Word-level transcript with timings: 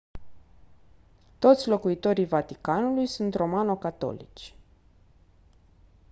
toți 1.39 1.67
locuitorii 1.67 2.25
vaticanului 2.25 3.05
sunt 3.05 3.33
romano-catolici 3.35 4.55